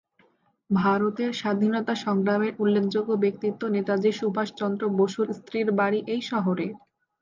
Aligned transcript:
ভারতের 0.69 1.31
স্বাধীনতা 1.33 1.93
সংগ্রামের 2.05 2.53
উল্লেখযোগ্য 2.59 3.11
ব্যক্তিত্ব 3.23 3.61
নেতাজী 3.75 4.11
সুভাষ 4.19 4.49
চন্দ্র 4.59 4.83
বসুর 4.99 5.27
স্ত্রীর 5.37 5.67
বাড়ি 5.79 5.99
এই 6.07 6.21
শহরে। 6.29 6.67